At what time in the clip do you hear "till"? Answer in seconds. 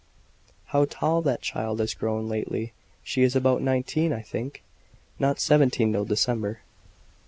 5.93-6.05